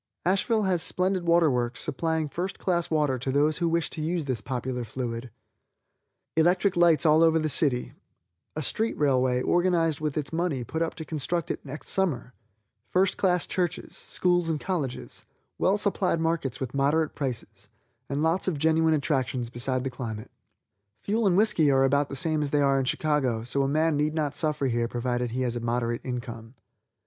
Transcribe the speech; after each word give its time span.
Asheville 0.25 0.63
has 0.63 0.81
splendid 0.81 1.27
water 1.27 1.51
works 1.51 1.79
supplying 1.79 2.27
first 2.27 2.57
class 2.57 2.89
water 2.89 3.19
to 3.19 3.31
those 3.31 3.59
who 3.59 3.69
wish 3.69 3.87
to 3.91 4.01
use 4.01 4.25
this 4.25 4.41
popular 4.41 4.83
fluid; 4.83 5.29
electric 6.35 6.75
lights 6.75 7.05
all 7.05 7.21
over 7.21 7.37
the 7.37 7.47
city, 7.49 7.93
a 8.55 8.63
street 8.63 8.97
railway 8.97 9.43
organized 9.43 9.99
with 10.01 10.17
its 10.17 10.33
money 10.33 10.63
put 10.63 10.81
up 10.81 10.95
to 10.95 11.05
construct 11.05 11.51
it 11.51 11.63
next 11.63 11.89
summer, 11.89 12.33
first 12.89 13.15
class 13.15 13.45
churches, 13.45 13.95
schools 13.95 14.49
and 14.49 14.59
colleges, 14.59 15.23
well 15.59 15.77
supplied 15.77 16.19
markets 16.19 16.59
with 16.59 16.73
moderate 16.73 17.13
prices, 17.13 17.69
and 18.09 18.23
lots 18.23 18.47
of 18.47 18.57
genuine 18.57 18.95
attractions 18.95 19.51
beside 19.51 19.83
the 19.83 19.91
climate. 19.91 20.31
Fuel 21.03 21.27
and 21.27 21.37
whiskey 21.37 21.69
are 21.69 21.83
about 21.83 22.09
the 22.09 22.15
same 22.15 22.41
that 22.41 22.49
they 22.51 22.61
are 22.61 22.79
in 22.79 22.85
Chicago, 22.85 23.43
so 23.43 23.61
a 23.61 23.67
man 23.67 23.97
need 23.97 24.15
not 24.15 24.33
suffer 24.33 24.65
here 24.65 24.87
provided 24.87 25.29
he 25.29 25.41
has 25.43 25.55
a 25.55 25.59
moderate 25.59 26.03
income. 26.03 26.55